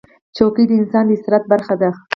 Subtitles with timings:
[0.35, 1.89] چوکۍ د انسان د استراحت برخه ده.